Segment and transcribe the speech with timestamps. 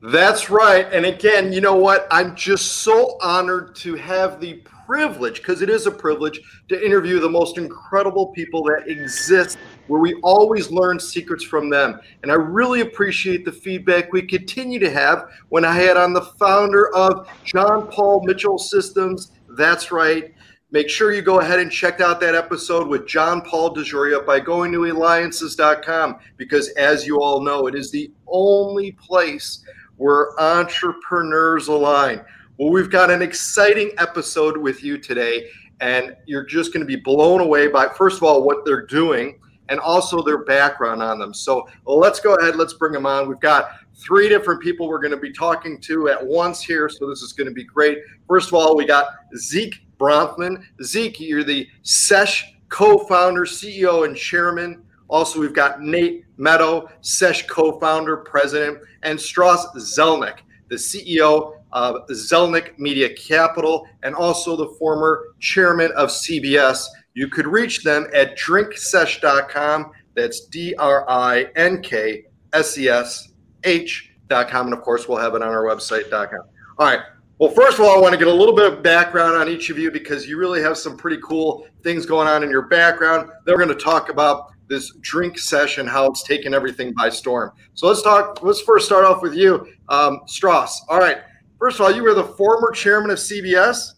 [0.00, 0.86] That's right.
[0.92, 2.06] And again, you know what?
[2.10, 7.18] I'm just so honored to have the privilege, because it is a privilege, to interview
[7.18, 12.00] the most incredible people that exist where we always learn secrets from them.
[12.22, 16.22] And I really appreciate the feedback we continue to have when I had on the
[16.22, 19.32] founder of John Paul Mitchell Systems.
[19.56, 20.32] That's right.
[20.70, 24.38] Make sure you go ahead and check out that episode with John Paul DeJoria by
[24.38, 29.64] going to eliances.com because, as you all know, it is the only place
[29.98, 32.24] where entrepreneurs align.
[32.56, 35.48] Well, we've got an exciting episode with you today,
[35.80, 39.38] and you're just going to be blown away by, first of all, what they're doing
[39.68, 41.34] and also their background on them.
[41.34, 43.28] So let's go ahead, let's bring them on.
[43.28, 46.88] We've got three different people we're going to be talking to at once here.
[46.88, 47.98] So this is going to be great.
[48.26, 50.64] First of all, we got Zeke Bronfman.
[50.82, 54.82] Zeke, you're the SESH co founder, CEO, and chairman.
[55.08, 62.06] Also, we've got Nate Meadow, SESH co founder, president, and Strauss Zelnick, the CEO of
[62.08, 66.86] Zelnick Media Capital and also the former chairman of CBS.
[67.14, 69.92] You could reach them at drinksesh.com.
[70.14, 73.32] That's D R I N K S E S
[73.64, 74.66] H.com.
[74.66, 76.40] And of course, we'll have it on our website.com.
[76.78, 77.00] All right.
[77.38, 79.70] Well, first of all, I want to get a little bit of background on each
[79.70, 83.30] of you because you really have some pretty cool things going on in your background.
[83.44, 87.52] Then we're going to talk about this drink session, how it's taken everything by storm.
[87.74, 88.42] So let's talk.
[88.42, 90.82] Let's first start off with you, um, Strauss.
[90.88, 91.18] All right.
[91.58, 93.94] First of all, you were the former chairman of CBS.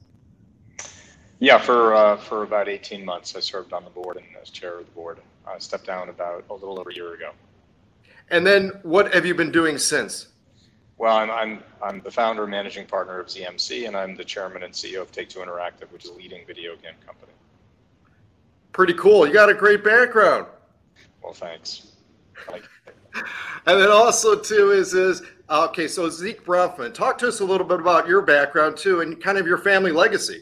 [1.41, 4.79] Yeah, for uh, for about 18 months, I served on the board and as chair
[4.79, 5.21] of the board.
[5.47, 7.33] I stepped down about a little over a year ago.
[8.31, 10.29] And then, what have you been doing since?
[10.99, 14.63] Well, I'm I'm I'm the founder and managing partner of ZMC, and I'm the chairman
[14.63, 17.33] and CEO of Take Two Interactive, which is a leading video game company.
[18.73, 19.27] Pretty cool.
[19.27, 20.47] You got a great background.
[21.31, 21.93] Well, thanks.
[23.15, 25.87] and then also too is is okay.
[25.87, 29.39] So Zeke Bronfman, talk to us a little bit about your background too, and kind
[29.39, 30.41] of your family legacy.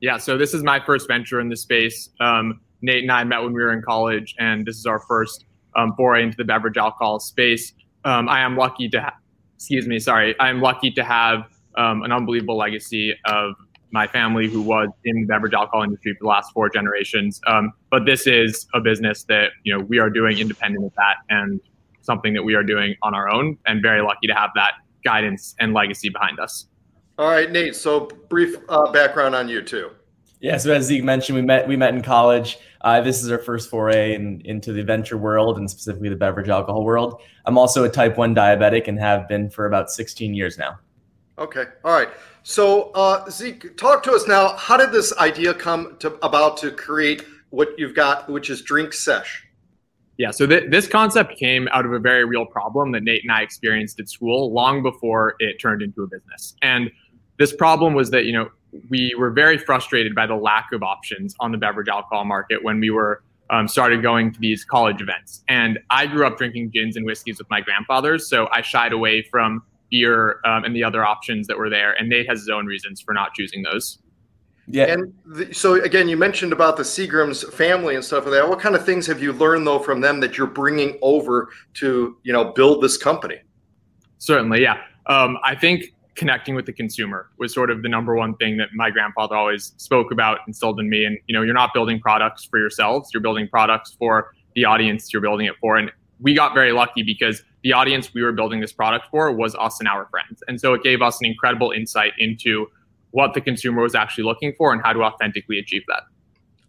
[0.00, 2.10] Yeah, so this is my first venture in the space.
[2.18, 5.44] Um, Nate and I met when we were in college, and this is our first
[5.76, 7.72] um, foray into the beverage alcohol space.
[8.04, 9.18] Um, I am lucky to, ha-
[9.54, 11.44] excuse me, sorry, I am lucky to have
[11.76, 13.54] um, an unbelievable legacy of
[13.90, 17.40] my family who was in the beverage alcohol industry for the last four generations.
[17.46, 21.16] Um, but this is a business that you know we are doing independent of that,
[21.28, 21.60] and
[22.02, 25.54] something that we are doing on our own, and very lucky to have that guidance
[25.60, 26.66] and legacy behind us.
[27.18, 27.74] All right, Nate.
[27.74, 29.90] So brief uh, background on you too.
[30.40, 32.58] Yeah, so as Zeke mentioned, we met we met in college.
[32.80, 36.48] Uh, this is our first foray in, into the venture world and specifically the beverage
[36.48, 37.20] alcohol world.
[37.44, 40.78] I'm also a type one diabetic and have been for about 16 years now.
[41.38, 42.08] Okay, all right.
[42.42, 44.56] So uh, Zeke, talk to us now.
[44.56, 48.92] How did this idea come to about to create what you've got, which is Drink
[48.92, 49.44] Sesh?
[50.16, 53.30] Yeah, so th- this concept came out of a very real problem that Nate and
[53.30, 56.56] I experienced at school long before it turned into a business.
[56.60, 56.90] And
[57.38, 58.50] this problem was that you know
[58.90, 62.80] we were very frustrated by the lack of options on the beverage alcohol market when
[62.80, 65.44] we were um, started going to these college events.
[65.48, 69.22] And I grew up drinking gins and whiskeys with my grandfathers, so I shied away
[69.22, 71.92] from beer um, and the other options that were there.
[71.92, 73.98] And Nate has his own reasons for not choosing those.
[74.70, 74.84] Yeah.
[74.84, 78.48] And the, so again, you mentioned about the Seagram's family and stuff like that.
[78.48, 82.18] What kind of things have you learned though from them that you're bringing over to
[82.22, 83.36] you know build this company?
[84.18, 84.82] Certainly, yeah.
[85.06, 88.68] Um, I think connecting with the consumer was sort of the number one thing that
[88.74, 91.04] my grandfather always spoke about, instilled in me.
[91.04, 95.12] And you know, you're not building products for yourselves; you're building products for the audience
[95.12, 95.76] you're building it for.
[95.76, 99.54] And we got very lucky because the audience we were building this product for was
[99.56, 102.66] us and our friends, and so it gave us an incredible insight into
[103.10, 106.02] what the consumer was actually looking for and how to authentically achieve that.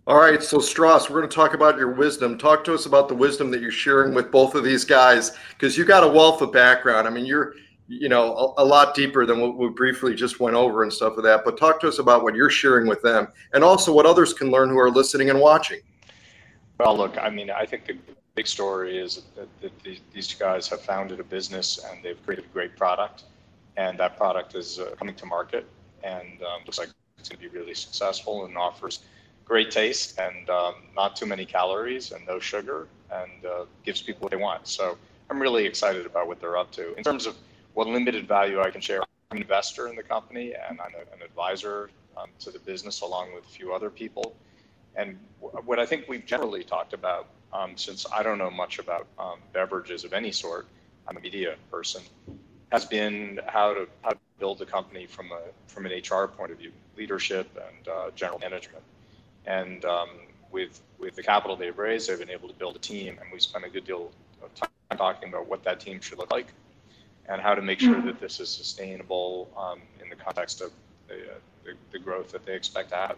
[0.08, 2.38] All right, so Strauss, we're going to talk about your wisdom.
[2.38, 5.78] Talk to us about the wisdom that you're sharing with both of these guys because
[5.78, 7.08] you got a wealth of background.
[7.08, 7.54] I mean, you're
[7.90, 11.18] you know a, a, lot deeper than what we briefly just went over and stuff
[11.18, 14.06] of that but talk to us about what you're sharing with them and also what
[14.06, 15.80] others can learn who are listening and watching
[16.80, 17.98] well look i mean i think the
[18.40, 19.50] big story is that,
[20.14, 23.24] these guys have founded a business and they've created a great product.
[23.76, 25.66] And that product is uh, coming to market
[26.06, 26.88] and um, looks like
[27.18, 28.96] it's going to be really successful and offers
[29.44, 34.22] great taste and um, not too many calories and no sugar and uh, gives people
[34.24, 34.66] what they want.
[34.78, 34.98] So
[35.30, 36.86] i'm really excited about what they're up to.
[37.00, 37.36] In terms of
[37.74, 41.04] what limited value I can share I'm an investor in the company and I'm a,
[41.16, 44.28] an advisor um, to the business along with a few other people.
[44.96, 48.80] And w- what I think we've generally talked about, um, since I don't know much
[48.80, 50.68] about um, beverages of any sort,
[51.08, 52.02] I'm a media person,
[52.72, 56.52] has been how to how to build a company from a from an HR point
[56.52, 58.84] of view, leadership and uh, general management.
[59.46, 60.10] And um,
[60.52, 63.40] with with the capital they've raised, they've been able to build a team, and we
[63.40, 64.12] spent a good deal
[64.44, 66.54] of time talking about what that team should look like
[67.30, 70.72] and how to make sure that this is sustainable um, in the context of
[71.08, 73.18] the, uh, the, the, growth that they expect to have.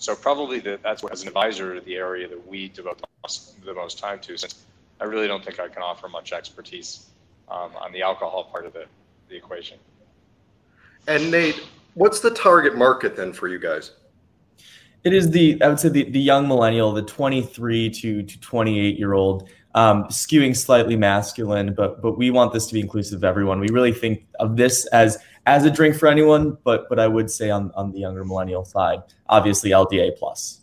[0.00, 3.98] So probably the, that's what, as an advisor, the area that we devote the most,
[3.98, 4.64] time to, since
[4.98, 7.10] I really don't think I can offer much expertise
[7.50, 8.86] um, on the alcohol part of the,
[9.28, 9.76] the equation.
[11.06, 13.92] And Nate, what's the target market then for you guys?
[15.04, 18.98] It is the I would say the, the young millennial, the 23 to, to 28
[18.98, 23.24] year old, um, skewing slightly masculine, but but we want this to be inclusive of
[23.24, 23.60] everyone.
[23.60, 27.30] We really think of this as as a drink for anyone, but but I would
[27.30, 30.60] say on on the younger millennial side, obviously LDA plus.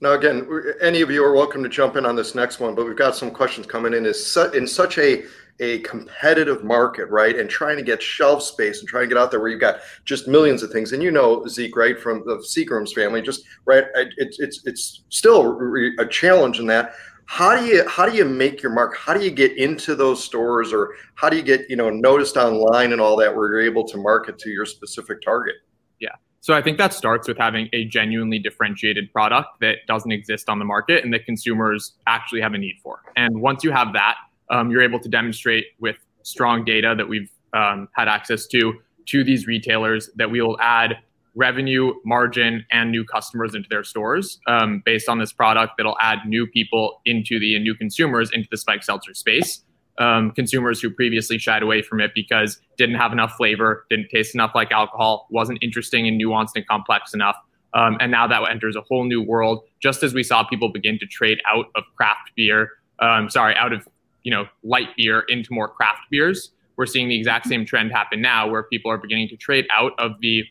[0.00, 0.48] Now, again,
[0.80, 3.14] any of you are welcome to jump in on this next one, but we've got
[3.14, 4.04] some questions coming in.
[4.04, 5.24] Is su- in such a
[5.60, 7.38] a competitive market, right?
[7.38, 9.78] And trying to get shelf space and trying to get out there where you've got
[10.04, 10.92] just millions of things.
[10.92, 13.84] And you know, Zeke, right, from the Seagram's family, just right.
[14.16, 15.58] It's it's it's still
[15.98, 16.94] a challenge in that.
[17.26, 18.96] How do you how do you make your mark?
[18.96, 22.36] How do you get into those stores, or how do you get you know noticed
[22.36, 25.54] online and all that, where you're able to market to your specific target?
[26.00, 26.10] Yeah.
[26.40, 30.58] So I think that starts with having a genuinely differentiated product that doesn't exist on
[30.58, 33.00] the market and that consumers actually have a need for.
[33.16, 34.16] And once you have that,
[34.50, 38.74] um, you're able to demonstrate with strong data that we've um, had access to
[39.06, 40.98] to these retailers that we will add
[41.34, 46.18] revenue, margin, and new customers into their stores um, based on this product that'll add
[46.26, 49.64] new people into the and new consumers into the spike seltzer space.
[49.98, 54.34] Um, consumers who previously shied away from it because didn't have enough flavor, didn't taste
[54.34, 57.36] enough like alcohol, wasn't interesting and nuanced and complex enough.
[57.74, 60.98] Um, and now that enters a whole new world, just as we saw people begin
[60.98, 62.70] to trade out of craft beer,
[63.00, 63.86] um, sorry, out of
[64.22, 66.52] you know light beer into more craft beers.
[66.76, 69.92] We're seeing the exact same trend happen now, where people are beginning to trade out
[69.98, 70.44] of the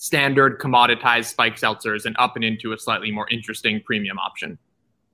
[0.00, 4.58] standard commoditized spike seltzers and up and into a slightly more interesting premium option.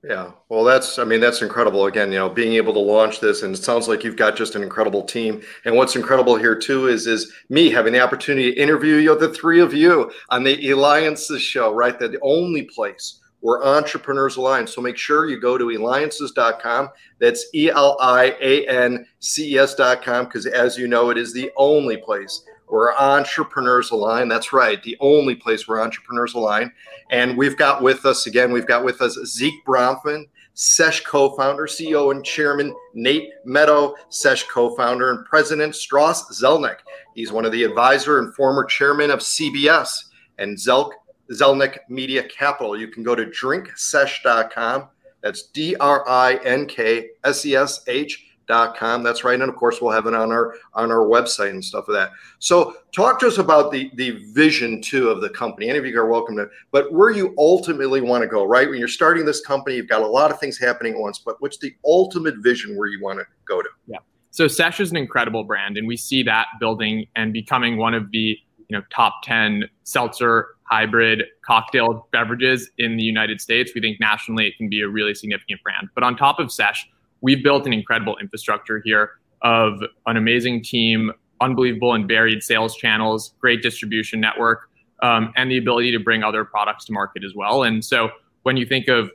[0.04, 1.86] Yeah, well, that's I mean that's incredible.
[1.86, 4.54] Again, you know, being able to launch this, and it sounds like you've got just
[4.54, 5.42] an incredible team.
[5.64, 9.34] And what's incredible here too is is me having the opportunity to interview you, the
[9.34, 11.74] three of you, on the Eliances show.
[11.74, 14.68] Right, the only place we're Entrepreneurs align.
[14.68, 16.90] So make sure you go to eliances.com.
[17.18, 21.32] That's E L I A N C E S.com because, as you know, it is
[21.32, 24.28] the only place where Entrepreneurs Align.
[24.28, 26.72] That's right, the only place where Entrepreneurs Align.
[27.10, 30.24] And we've got with us, again, we've got with us Zeke Bronfman,
[30.54, 36.78] Sesh co founder, CEO, and chairman Nate Meadow, Sesh co founder, and president Strauss Zelnick.
[37.14, 40.04] He's one of the advisor and former chairman of CBS.
[40.38, 40.92] And Zelk
[41.30, 42.78] Zelnick Media Capital.
[42.78, 44.88] You can go to drinksesh.com.
[45.22, 49.02] That's D R I N K S E S H com.
[49.02, 49.40] That's right.
[49.40, 52.08] And of course, we'll have it on our on our website and stuff of like
[52.08, 52.16] that.
[52.38, 55.69] So talk to us about the the vision too of the company.
[55.69, 58.69] Any of you are welcome to, but where you ultimately want to go, right?
[58.69, 61.37] When you're starting this company, you've got a lot of things happening at once, but
[61.40, 63.69] what's the ultimate vision where you want to go to?
[63.87, 63.98] Yeah.
[64.31, 68.10] So Sesh is an incredible brand, and we see that building and becoming one of
[68.10, 68.38] the
[68.69, 73.73] you know top 10 seltzer hybrid cocktail beverages in the United States.
[73.75, 75.88] We think nationally it can be a really significant brand.
[75.94, 76.88] But on top of Sesh,
[77.26, 79.11] we've built an incredible infrastructure here
[79.42, 84.71] of an amazing team, unbelievable and varied sales channels, great distribution network,
[85.02, 87.64] um, and the ability to bring other products to market as well.
[87.64, 88.11] And so
[88.45, 89.11] when you think of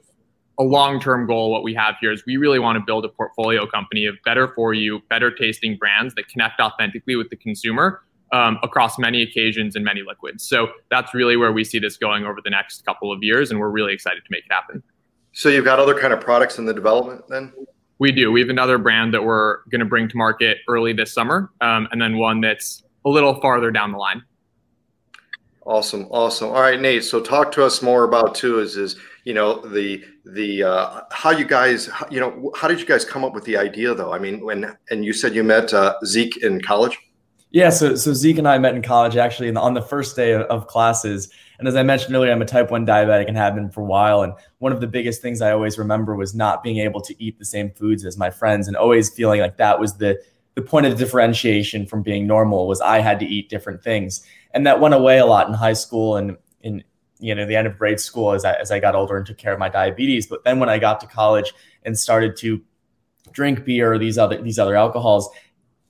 [0.59, 3.65] a long-term goal, what we have here is we really want to build a portfolio
[3.65, 8.01] company of better for you, better tasting brands that connect authentically with the consumer
[8.33, 10.45] um, across many occasions and many liquids.
[10.45, 13.59] So that's really where we see this going over the next couple of years, and
[13.61, 14.83] we're really excited to make it happen.
[15.31, 17.53] So you've got other kind of products in the development then?
[18.01, 18.31] We do.
[18.31, 21.87] We have another brand that we're going to bring to market early this summer, um,
[21.91, 24.23] and then one that's a little farther down the line.
[25.67, 26.47] Awesome, awesome.
[26.47, 27.03] All right, Nate.
[27.03, 31.29] So talk to us more about too is is you know the the uh, how
[31.29, 34.11] you guys you know how did you guys come up with the idea though?
[34.11, 36.97] I mean, when and you said you met uh, Zeke in college.
[37.51, 40.43] Yeah, so so Zeke and I met in college actually on the first day of,
[40.43, 41.29] of, classes.
[41.59, 43.85] And as I mentioned earlier, I'm a type 1 diabetic and have been for a
[43.85, 44.23] while.
[44.23, 47.37] And one of the biggest things I always remember was not being able to eat
[47.37, 50.21] the same foods as my friends and always feeling like that was the
[50.55, 54.25] the point of differentiation from being normal was I had to eat different things.
[54.53, 56.83] And that went away a lot in high school and in
[57.19, 59.37] you know the end of grade school as I, as I got older and took
[59.37, 60.25] care of my diabetes.
[60.25, 61.53] But then when I got to college
[61.83, 62.61] and started to
[63.33, 65.29] drink beer or these other these other alcohols,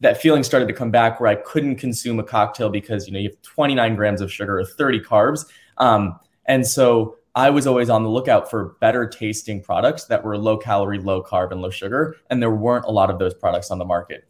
[0.01, 3.19] that feeling started to come back where I couldn't consume a cocktail because you know
[3.19, 5.45] you have 29 grams of sugar or 30 carbs,
[5.77, 10.37] um, and so I was always on the lookout for better tasting products that were
[10.37, 13.71] low calorie, low carb, and low sugar, and there weren't a lot of those products
[13.71, 14.25] on the market.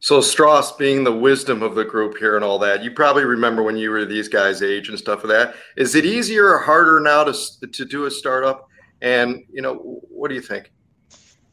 [0.00, 3.62] So Strauss, being the wisdom of the group here and all that, you probably remember
[3.62, 5.54] when you were these guys' age and stuff of that.
[5.76, 7.34] Is it easier or harder now to
[7.70, 8.66] to do a startup?
[9.02, 9.74] And you know,
[10.08, 10.72] what do you think?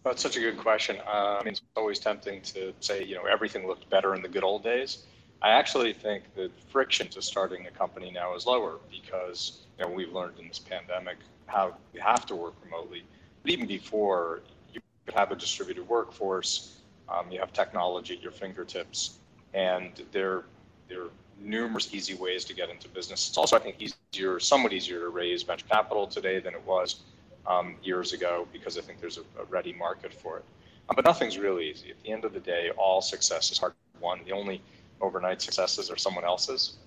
[0.09, 0.97] It's such a good question.
[1.07, 4.27] Uh, I mean, it's always tempting to say, you know, everything looked better in the
[4.27, 5.03] good old days.
[5.41, 9.91] I actually think that friction to starting a company now is lower because you know
[9.91, 13.03] we've learned in this pandemic how we have to work remotely.
[13.43, 14.41] But even before,
[14.73, 16.77] you could have a distributed workforce
[17.09, 19.19] um, you have technology at your fingertips,
[19.53, 20.43] and there,
[20.89, 21.09] there are
[21.39, 23.29] numerous easy ways to get into business.
[23.29, 27.01] It's also, I think, easier, somewhat easier to raise venture capital today than it was
[27.47, 30.45] um, years ago because I think there's a, a ready market for it.
[30.89, 31.91] Um, but nothing's really easy.
[31.91, 34.19] At the end of the day, all success is hard won.
[34.25, 34.61] The only
[35.01, 36.77] overnight successes are someone else's,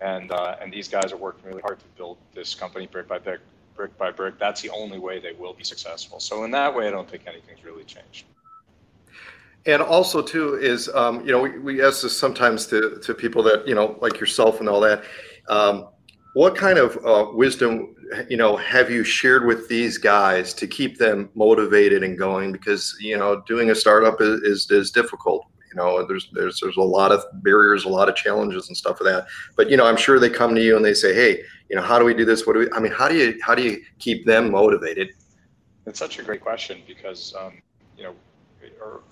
[0.00, 3.18] and uh, and these guys are working really hard to build this company brick by
[3.18, 3.40] brick,
[3.76, 4.38] brick by brick.
[4.38, 6.20] That's the only way they will be successful.
[6.20, 8.24] So in that way, I don't think anything's really changed.
[9.66, 13.42] And also too is um, you know we, we ask this sometimes to to people
[13.44, 15.04] that you know like yourself and all that.
[15.48, 15.88] Um,
[16.34, 17.94] what kind of uh, wisdom
[18.28, 22.52] you know have you shared with these guys to keep them motivated and going?
[22.52, 25.46] Because you know doing a startup is is, is difficult.
[25.70, 29.00] You know there's there's there's a lot of barriers, a lot of challenges and stuff
[29.00, 29.26] of that.
[29.56, 31.82] But you know I'm sure they come to you and they say, hey, you know
[31.82, 32.46] how do we do this?
[32.46, 32.70] What do we?
[32.72, 35.10] I mean, how do you how do you keep them motivated?
[35.86, 37.62] It's such a great question because um,
[37.96, 38.14] you know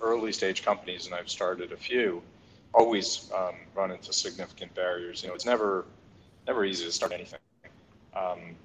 [0.01, 2.21] early stage companies, and I've started a few,
[2.73, 5.21] always um, run into significant barriers.
[5.23, 5.85] You know, it's never
[6.47, 7.39] never easy to start anything.
[8.15, 8.55] Um,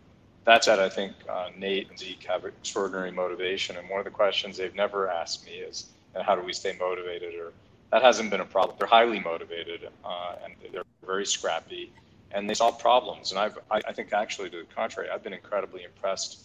[0.45, 4.11] that said, I think uh, Nate and Zeke have extraordinary motivation, and one of the
[4.11, 5.87] questions they've never asked me is,
[6.21, 7.53] "How do we stay motivated?" Or
[7.91, 8.77] that hasn't been a problem.
[8.79, 11.93] They're highly motivated, uh, and they're very scrappy,
[12.33, 13.31] and they solve problems.
[13.31, 16.45] And I've, I, I think actually to the contrary, I've been incredibly impressed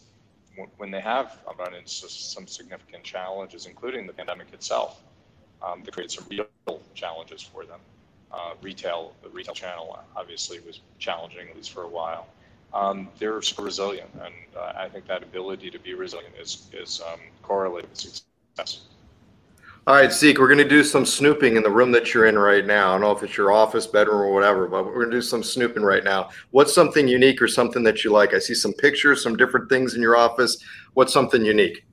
[0.78, 5.02] when they have run into some significant challenges, including the pandemic itself,
[5.62, 7.80] um, they created some real challenges for them.
[8.32, 12.28] Uh, retail, the retail channel obviously was challenging at least for a while.
[12.74, 17.20] Um, they're resilient, and uh, I think that ability to be resilient is is um,
[17.42, 18.82] correlated with success.
[19.88, 22.38] All right, Zeke, we're going to do some snooping in the room that you're in
[22.38, 22.90] right now.
[22.90, 25.22] I don't know if it's your office, bedroom, or whatever, but we're going to do
[25.22, 26.30] some snooping right now.
[26.52, 28.36] What's something unique or something that you like?
[28.36, 30.64] I see some pictures, some different things in your office.
[30.94, 31.86] What's something unique?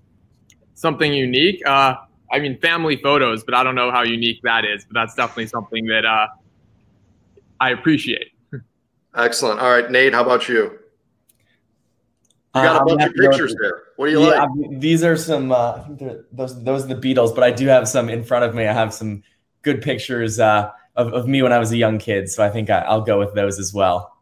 [0.75, 1.67] Something unique?
[1.67, 1.95] Uh,
[2.33, 4.85] I mean, family photos, but I don't know how unique that is.
[4.85, 6.27] But that's definitely something that uh,
[7.61, 8.33] I appreciate.
[9.15, 9.61] Excellent.
[9.61, 10.79] All right, Nate, how about you?
[12.55, 13.83] You got a uh, bunch of pictures there.
[13.97, 14.81] What do you yeah, like?
[14.81, 15.53] These are some.
[15.53, 18.45] Uh, I think those those are the Beatles, but I do have some in front
[18.45, 18.67] of me.
[18.67, 19.23] I have some
[19.63, 22.71] good pictures uh, of of me when I was a young kid, so I think
[22.71, 24.17] I, will go with those as well.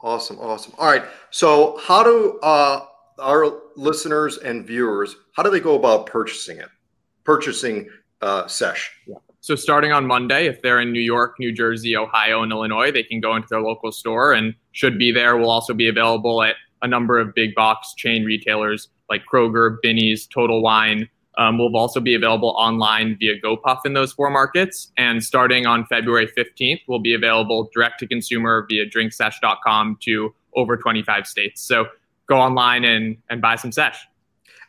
[0.00, 0.74] Awesome, awesome.
[0.78, 1.04] All right.
[1.30, 2.86] So, how do uh,
[3.18, 6.68] our listeners and viewers how do they go about purchasing it?
[7.24, 7.88] Purchasing
[8.20, 8.90] uh, Sesh.
[9.06, 9.16] Yeah.
[9.44, 13.02] So starting on Monday, if they're in New York, New Jersey, Ohio, and Illinois, they
[13.02, 15.36] can go into their local store and should be there.
[15.36, 20.26] We'll also be available at a number of big box chain retailers like Kroger, Binny's,
[20.26, 21.10] Total Wine.
[21.36, 24.92] Um, will also be available online via GoPuff in those four markets.
[24.96, 30.76] And starting on February 15th, will be available direct to consumer via drinksesh.com to over
[30.78, 31.60] 25 states.
[31.60, 31.86] So
[32.28, 34.06] go online and, and buy some sesh.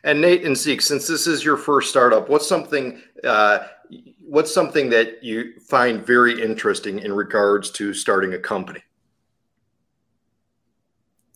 [0.04, 3.66] And Nate and Zeke, since this is your first startup, what's something uh,
[4.20, 8.82] what's something that you find very interesting in regards to starting a company?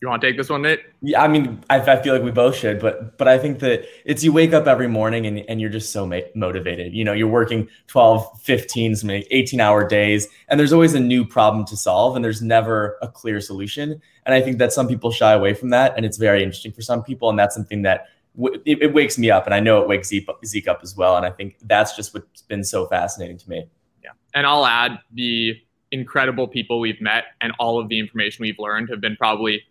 [0.02, 0.81] You want to take this one, Nate?
[1.02, 3.85] Yeah, I mean, I, I, feel like we both should, but but I think that
[4.07, 6.95] it's you wake up every morning and, and you're just so ma- motivated.
[6.95, 11.26] You know, you're working 12, 15, some 18 hour days, and there's always a new
[11.26, 14.00] problem to solve, and there's never a clear solution.
[14.25, 16.81] And I think that some people shy away from that, and it's very interesting for
[16.81, 19.80] some people, and that's something that w- it, it, wakes me up, and I know
[19.82, 21.16] it wakes Zeke, Zeke up as well.
[21.16, 23.66] And I think that's just what's been so fascinating to me.
[24.02, 25.56] Yeah, and I'll add the
[25.92, 29.62] incredible people we've met and all of the information we've learned have been probably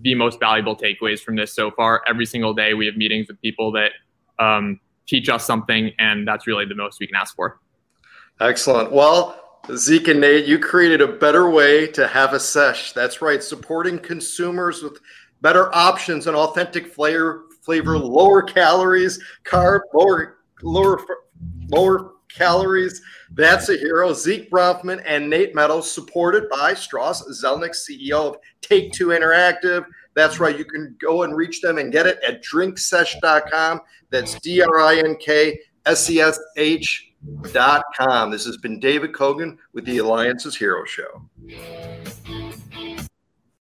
[0.00, 2.02] the most valuable takeaways from this so far.
[2.06, 3.92] Every single day, we have meetings with people that
[4.38, 7.60] um, teach us something, and that's really the most we can ask for.
[8.40, 8.90] Excellent.
[8.90, 9.40] Well,
[9.76, 12.92] Zeke and Nate, you created a better way to have a sesh.
[12.92, 14.98] That's right, supporting consumers with
[15.42, 21.00] better options and authentic flavor, flavor, lower calories, carb, lower, lower,
[21.68, 23.00] lower calories.
[23.30, 24.12] That's a hero.
[24.12, 29.84] Zeke Bronfman and Nate Meadows, supported by Strauss Zelnick, CEO of Take Two Interactive.
[30.14, 30.58] That's right.
[30.58, 33.82] You can go and reach them and get it at drinksesh.com.
[34.10, 37.12] That's D R I N K S E S H
[38.32, 41.22] This has been David Kogan with the Eliances Hero Show.